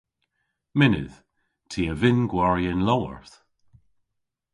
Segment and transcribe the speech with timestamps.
[0.77, 1.17] Mynnydh.
[1.69, 3.35] Ty a vynn gwari y'n lowarth.